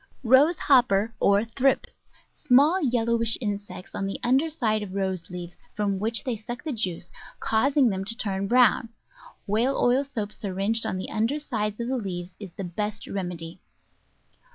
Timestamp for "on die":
10.87-11.05